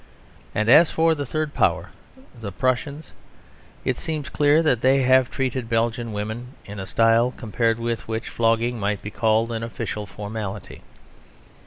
And 0.55 0.67
as 0.67 0.89
for 0.89 1.13
the 1.13 1.27
third 1.27 1.53
power, 1.53 1.91
the 2.33 2.51
Prussians, 2.51 3.11
it 3.85 3.99
seems 3.99 4.29
clear 4.29 4.63
that 4.63 4.81
they 4.81 5.03
have 5.03 5.29
treated 5.29 5.69
Belgian 5.69 6.11
women 6.11 6.55
in 6.65 6.79
a 6.79 6.87
style 6.87 7.35
compared 7.37 7.77
with 7.77 8.07
which 8.07 8.27
flogging 8.29 8.79
might 8.79 9.03
be 9.03 9.11
called 9.11 9.51
an 9.51 9.61
official 9.61 10.07
formality. 10.07 10.81